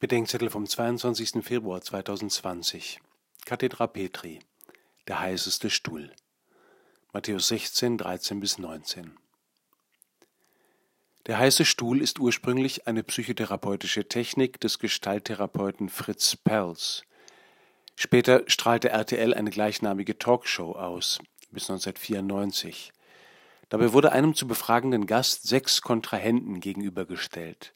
Bedenkzettel 0.00 0.48
vom 0.48 0.66
22. 0.66 1.44
Februar 1.44 1.82
2020. 1.82 3.02
Kathedra 3.44 3.86
Petri. 3.86 4.38
Der 5.06 5.20
heißeste 5.20 5.68
Stuhl. 5.68 6.10
Matthäus 7.12 7.48
16, 7.48 7.98
13 7.98 8.40
bis 8.40 8.56
19. 8.56 9.18
Der 11.26 11.36
heiße 11.36 11.66
Stuhl 11.66 12.00
ist 12.00 12.18
ursprünglich 12.18 12.86
eine 12.86 13.02
psychotherapeutische 13.02 14.08
Technik 14.08 14.58
des 14.58 14.78
Gestalttherapeuten 14.78 15.90
Fritz 15.90 16.34
Perls. 16.34 17.02
Später 17.94 18.44
strahlte 18.46 18.88
RTL 18.88 19.34
eine 19.34 19.50
gleichnamige 19.50 20.16
Talkshow 20.16 20.72
aus, 20.72 21.18
bis 21.50 21.68
1994. 21.68 22.94
Dabei 23.68 23.92
wurde 23.92 24.12
einem 24.12 24.34
zu 24.34 24.48
befragenden 24.48 25.04
Gast 25.04 25.46
sechs 25.46 25.82
Kontrahenten 25.82 26.60
gegenübergestellt 26.60 27.74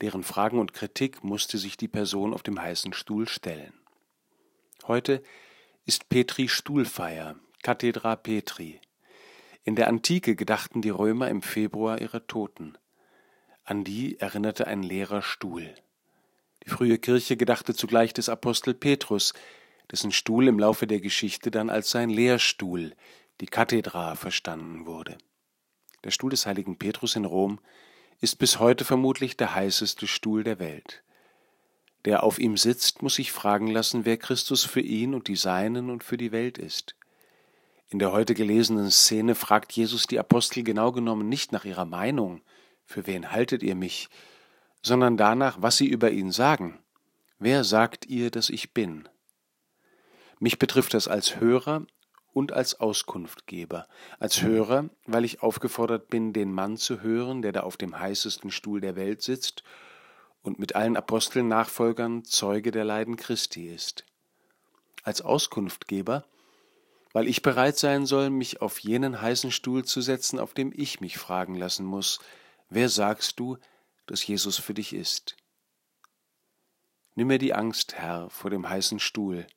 deren 0.00 0.22
Fragen 0.22 0.58
und 0.58 0.72
Kritik 0.72 1.24
musste 1.24 1.58
sich 1.58 1.76
die 1.76 1.88
Person 1.88 2.32
auf 2.32 2.42
dem 2.42 2.60
heißen 2.60 2.92
Stuhl 2.92 3.28
stellen. 3.28 3.72
Heute 4.86 5.22
ist 5.84 6.08
Petri 6.08 6.48
Stuhlfeier, 6.48 7.36
Kathedra 7.62 8.16
Petri. 8.16 8.80
In 9.64 9.74
der 9.74 9.88
Antike 9.88 10.36
gedachten 10.36 10.82
die 10.82 10.90
Römer 10.90 11.28
im 11.28 11.42
Februar 11.42 12.00
ihrer 12.00 12.26
Toten. 12.26 12.78
An 13.64 13.84
die 13.84 14.18
erinnerte 14.18 14.66
ein 14.66 14.82
leerer 14.82 15.22
Stuhl. 15.22 15.74
Die 16.64 16.70
frühe 16.70 16.98
Kirche 16.98 17.36
gedachte 17.36 17.74
zugleich 17.74 18.14
des 18.14 18.28
Apostel 18.28 18.74
Petrus, 18.74 19.34
dessen 19.90 20.12
Stuhl 20.12 20.48
im 20.48 20.58
Laufe 20.58 20.86
der 20.86 21.00
Geschichte 21.00 21.50
dann 21.50 21.70
als 21.70 21.90
sein 21.90 22.10
Lehrstuhl, 22.10 22.94
die 23.40 23.46
Kathedra, 23.46 24.14
verstanden 24.14 24.86
wurde. 24.86 25.18
Der 26.04 26.10
Stuhl 26.10 26.30
des 26.30 26.46
heiligen 26.46 26.78
Petrus 26.78 27.16
in 27.16 27.24
Rom 27.24 27.60
ist 28.20 28.36
bis 28.38 28.58
heute 28.58 28.84
vermutlich 28.84 29.36
der 29.36 29.54
heißeste 29.54 30.06
Stuhl 30.06 30.44
der 30.44 30.58
Welt. 30.58 31.02
Der 32.04 32.22
auf 32.22 32.38
ihm 32.38 32.56
sitzt, 32.56 33.02
muss 33.02 33.16
sich 33.16 33.32
fragen 33.32 33.68
lassen, 33.68 34.04
wer 34.04 34.16
Christus 34.16 34.64
für 34.64 34.80
ihn 34.80 35.14
und 35.14 35.28
die 35.28 35.36
Seinen 35.36 35.90
und 35.90 36.04
für 36.04 36.16
die 36.16 36.32
Welt 36.32 36.58
ist. 36.58 36.94
In 37.90 37.98
der 37.98 38.12
heute 38.12 38.34
gelesenen 38.34 38.90
Szene 38.90 39.34
fragt 39.34 39.72
Jesus 39.72 40.06
die 40.06 40.18
Apostel 40.18 40.62
genau 40.62 40.92
genommen 40.92 41.28
nicht 41.28 41.52
nach 41.52 41.64
ihrer 41.64 41.86
Meinung, 41.86 42.42
für 42.84 43.06
wen 43.06 43.30
haltet 43.32 43.62
ihr 43.62 43.74
mich, 43.74 44.08
sondern 44.82 45.16
danach, 45.16 45.60
was 45.60 45.76
sie 45.76 45.86
über 45.86 46.10
ihn 46.10 46.30
sagen. 46.30 46.78
Wer 47.38 47.64
sagt 47.64 48.06
ihr, 48.06 48.30
dass 48.30 48.50
ich 48.50 48.72
bin? 48.74 49.08
Mich 50.38 50.58
betrifft 50.58 50.94
das 50.94 51.08
als 51.08 51.40
Hörer 51.40 51.86
und 52.38 52.52
als 52.52 52.78
Auskunftgeber. 52.78 53.88
Als 54.20 54.42
Hörer, 54.42 54.90
weil 55.06 55.24
ich 55.24 55.42
aufgefordert 55.42 56.08
bin, 56.08 56.32
den 56.32 56.52
Mann 56.52 56.76
zu 56.76 57.02
hören, 57.02 57.42
der 57.42 57.50
da 57.50 57.60
auf 57.62 57.76
dem 57.76 57.98
heißesten 57.98 58.52
Stuhl 58.52 58.80
der 58.80 58.94
Welt 58.94 59.22
sitzt 59.22 59.64
und 60.42 60.60
mit 60.60 60.76
allen 60.76 60.96
Aposteln 60.96 61.48
Nachfolgern 61.48 62.22
Zeuge 62.24 62.70
der 62.70 62.84
Leiden 62.84 63.16
Christi 63.16 63.66
ist. 63.66 64.04
Als 65.02 65.20
Auskunftgeber, 65.20 66.26
weil 67.12 67.26
ich 67.26 67.42
bereit 67.42 67.76
sein 67.76 68.06
soll, 68.06 68.30
mich 68.30 68.62
auf 68.62 68.78
jenen 68.78 69.20
heißen 69.20 69.50
Stuhl 69.50 69.84
zu 69.84 70.00
setzen, 70.00 70.38
auf 70.38 70.54
dem 70.54 70.72
ich 70.72 71.00
mich 71.00 71.18
fragen 71.18 71.56
lassen 71.56 71.84
muss, 71.84 72.20
wer 72.70 72.88
sagst 72.88 73.40
du, 73.40 73.58
dass 74.06 74.24
Jesus 74.24 74.58
für 74.58 74.74
dich 74.74 74.92
ist? 74.92 75.36
Nimm 77.16 77.26
mir 77.26 77.38
die 77.38 77.52
Angst, 77.52 77.94
Herr, 77.96 78.30
vor 78.30 78.50
dem 78.50 78.68
heißen 78.68 79.00
Stuhl, 79.00 79.48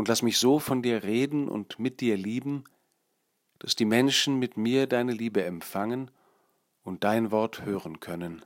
und 0.00 0.08
lass 0.08 0.22
mich 0.22 0.38
so 0.38 0.58
von 0.58 0.80
dir 0.80 1.02
reden 1.02 1.46
und 1.46 1.78
mit 1.78 2.00
dir 2.00 2.16
lieben, 2.16 2.64
dass 3.58 3.76
die 3.76 3.84
Menschen 3.84 4.38
mit 4.38 4.56
mir 4.56 4.86
deine 4.86 5.12
Liebe 5.12 5.44
empfangen 5.44 6.10
und 6.82 7.04
dein 7.04 7.30
Wort 7.30 7.66
hören 7.66 8.00
können. 8.00 8.42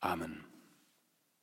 Amen. 0.00 0.44